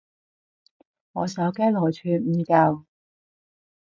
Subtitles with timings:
[1.11, 2.85] 我手機內存唔夠